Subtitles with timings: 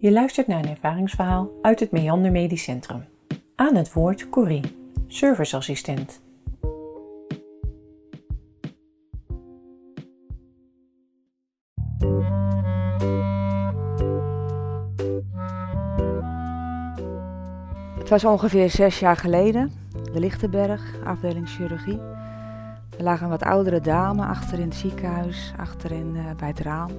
[0.00, 3.04] Je luistert naar een ervaringsverhaal uit het Meander Medisch Centrum.
[3.56, 4.76] Aan het woord Corrie,
[5.06, 6.20] serviceassistent.
[17.98, 19.72] Het was ongeveer zes jaar geleden,
[20.12, 22.00] de Lichtenberg, afdeling chirurgie.
[22.98, 26.90] Er lag een wat oudere dame achter in het ziekenhuis, achterin uh, bij het raam.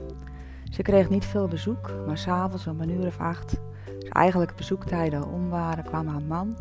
[0.72, 5.28] Ze kreeg niet veel bezoek, maar s'avonds om een uur of acht, als eigenlijk bezoektijden
[5.28, 6.58] om waren, kwam haar man,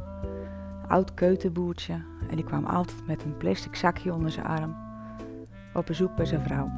[0.83, 1.93] een oud keutenboertje,
[2.29, 4.77] en die kwam altijd met een plastic zakje onder zijn arm
[5.75, 6.70] op bezoek bij zijn vrouw.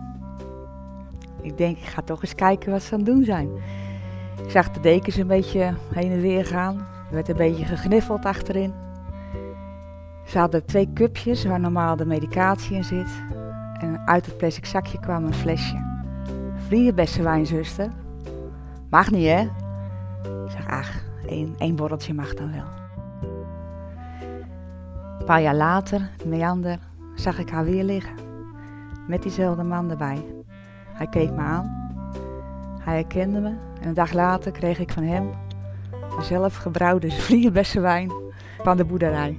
[1.42, 3.48] Ik denk, ik ga toch eens kijken wat ze aan het doen zijn.
[4.44, 6.76] Ik zag de dekens een beetje heen en weer gaan.
[6.78, 8.72] Er werd een beetje gegniffeld achterin.
[10.26, 13.22] Ze hadden twee cupjes waar normaal de medicatie in zit.
[13.78, 15.91] En uit het plastic zakje kwam een flesje.
[16.72, 17.90] Vrienden beste wijn, zuster.
[18.90, 19.40] Mag niet, hè?
[20.44, 22.64] Ik zeg, ach, één, één borreltje mag dan wel.
[25.18, 26.78] Een paar jaar later, Meander,
[27.14, 28.14] zag ik haar weer liggen.
[29.08, 30.24] Met diezelfde man erbij.
[30.92, 31.90] Hij keek me aan.
[32.80, 33.54] Hij herkende me.
[33.80, 35.30] En een dag later kreeg ik van hem
[35.90, 38.12] de zelf gebrouwde vliegenbesse wijn
[38.62, 39.38] van de boerderij.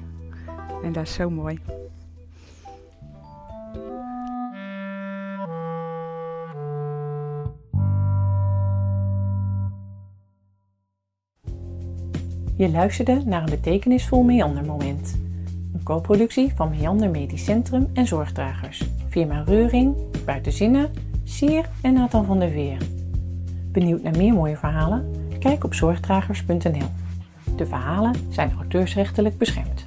[0.84, 1.60] En dat is zo mooi.
[12.56, 15.20] Je luisterde naar een betekenisvol Meandermoment.
[15.74, 18.84] Een co-productie van Meander Medisch Centrum en Zorgdragers.
[19.10, 20.92] Firma Reuring, Buitenzinnen,
[21.24, 22.78] Sier en Nathan van der Veer.
[23.72, 25.12] Benieuwd naar meer mooie verhalen?
[25.40, 26.90] Kijk op zorgdragers.nl.
[27.56, 29.83] De verhalen zijn auteursrechtelijk beschermd.